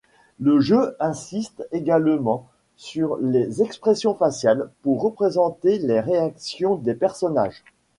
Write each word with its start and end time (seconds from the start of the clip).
Le 0.39 0.59
jeu 0.59 0.95
insiste 0.99 1.63
également 1.71 2.47
sur 2.75 3.17
les 3.17 3.61
expressions 3.61 4.15
faciales 4.15 4.71
pour 4.81 4.99
représenter 5.03 5.77
les 5.77 5.99
réactions 5.99 6.75
des 6.77 6.95
personnages. 6.95 7.63